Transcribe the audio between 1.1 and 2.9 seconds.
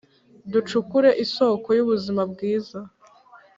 isoko y’ubuzima bwiza